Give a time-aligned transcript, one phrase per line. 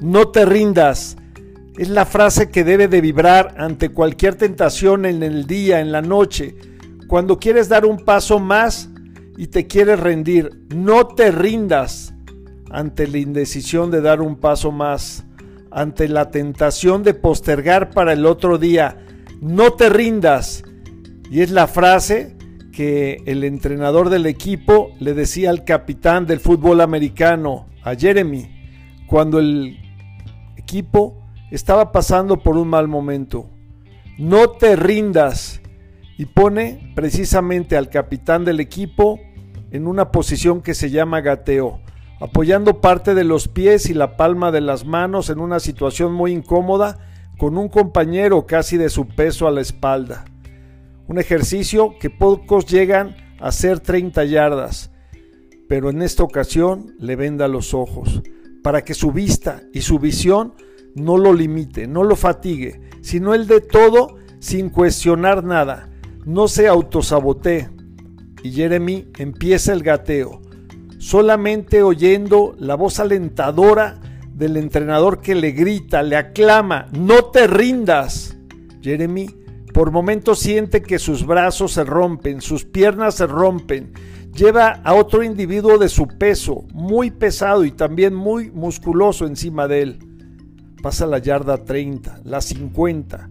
[0.00, 1.16] no te rindas.
[1.76, 6.02] Es la frase que debe de vibrar ante cualquier tentación en el día, en la
[6.02, 6.54] noche,
[7.06, 8.90] cuando quieres dar un paso más
[9.36, 10.66] y te quieres rendir.
[10.74, 12.14] No te rindas
[12.70, 15.24] ante la indecisión de dar un paso más,
[15.70, 18.98] ante la tentación de postergar para el otro día.
[19.40, 20.62] No te rindas.
[21.30, 22.36] Y es la frase
[22.72, 28.50] que el entrenador del equipo le decía al capitán del fútbol americano, a Jeremy,
[29.06, 29.78] cuando el
[30.70, 31.20] equipo
[31.50, 33.50] estaba pasando por un mal momento.
[34.18, 35.60] No te rindas.
[36.16, 39.18] Y pone precisamente al capitán del equipo
[39.70, 41.80] en una posición que se llama gateo,
[42.20, 46.32] apoyando parte de los pies y la palma de las manos en una situación muy
[46.32, 46.98] incómoda
[47.38, 50.26] con un compañero casi de su peso a la espalda.
[51.08, 54.90] Un ejercicio que pocos llegan a hacer 30 yardas,
[55.70, 58.22] pero en esta ocasión le venda los ojos,
[58.62, 60.54] para que su vista y su visión
[60.94, 65.90] no lo limite, no lo fatigue, sino el de todo sin cuestionar nada,
[66.24, 67.68] no se autosabotee.
[68.42, 70.40] Y Jeremy empieza el gateo,
[70.98, 74.00] solamente oyendo la voz alentadora
[74.34, 78.36] del entrenador que le grita, le aclama, no te rindas.
[78.80, 79.40] Jeremy
[79.72, 83.92] por momentos siente que sus brazos se rompen, sus piernas se rompen,
[84.34, 89.82] lleva a otro individuo de su peso, muy pesado y también muy musculoso encima de
[89.82, 89.98] él.
[90.82, 93.30] Pasa la yarda 30, la 50,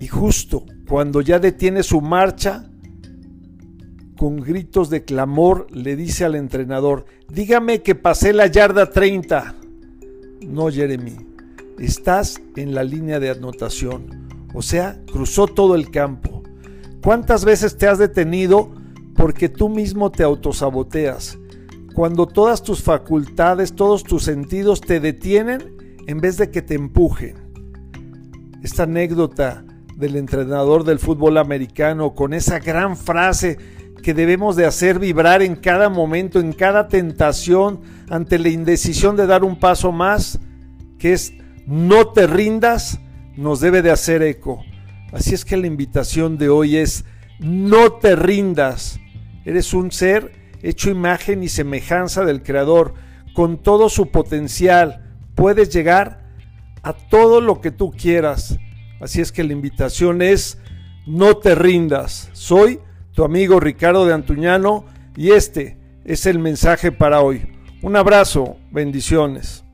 [0.00, 2.64] y justo cuando ya detiene su marcha,
[4.18, 9.54] con gritos de clamor le dice al entrenador, dígame que pasé la yarda 30.
[10.46, 11.16] No, Jeremy,
[11.78, 16.42] estás en la línea de anotación, o sea, cruzó todo el campo.
[17.02, 18.70] ¿Cuántas veces te has detenido
[19.20, 21.38] porque tú mismo te autosaboteas?
[21.94, 25.76] Cuando todas tus facultades, todos tus sentidos te detienen
[26.06, 27.34] en vez de que te empujen.
[28.62, 29.62] Esta anécdota
[29.94, 33.58] del entrenador del fútbol americano con esa gran frase
[34.02, 39.26] que debemos de hacer vibrar en cada momento, en cada tentación, ante la indecisión de
[39.26, 40.40] dar un paso más,
[40.98, 41.34] que es
[41.66, 43.00] no te rindas,
[43.36, 44.64] nos debe de hacer eco.
[45.12, 47.04] Así es que la invitación de hoy es
[47.38, 48.98] no te rindas.
[49.44, 52.94] Eres un ser hecho imagen y semejanza del Creador,
[53.34, 55.16] con todo su potencial.
[55.34, 56.20] Puedes llegar
[56.82, 58.58] a todo lo que tú quieras.
[59.00, 60.58] Así es que la invitación es
[61.06, 62.28] no te rindas.
[62.32, 62.80] Soy
[63.12, 64.84] tu amigo Ricardo de Antuñano
[65.16, 67.42] y este es el mensaje para hoy.
[67.82, 69.64] Un abrazo, bendiciones.